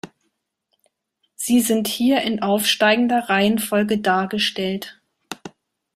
[1.35, 4.99] Sie sind hier in aufsteigender Reihenfolge dargestellt.